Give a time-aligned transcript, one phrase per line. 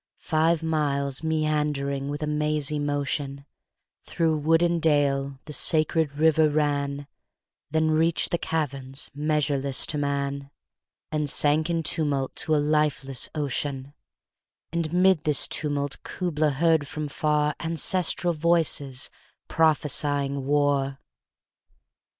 [0.17, 3.45] Five miles meandering with a mazy motion
[4.05, 7.05] 25 Through wood and dale the sacred river ran,
[7.69, 10.49] Then reach'd the caverns measureless to man,
[11.11, 13.93] And sank in tumult to a lifeless ocean:
[14.71, 19.11] And 'mid this tumult Kubla heard from far Ancestral voices
[19.47, 20.97] prophesying war!